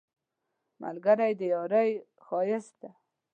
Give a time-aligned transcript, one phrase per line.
[0.81, 1.89] ملګری د یارۍ
[2.25, 2.89] ښایست دی